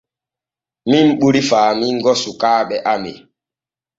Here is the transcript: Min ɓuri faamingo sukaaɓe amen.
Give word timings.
Min 0.89 1.05
ɓuri 1.19 1.41
faamingo 1.49 2.11
sukaaɓe 2.23 2.75
amen. 2.93 3.17